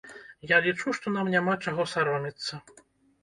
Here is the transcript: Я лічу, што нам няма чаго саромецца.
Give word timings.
Я 0.51 0.57
лічу, 0.67 0.93
што 0.99 1.11
нам 1.17 1.29
няма 1.35 1.53
чаго 1.67 1.85
саромецца. 1.93 2.61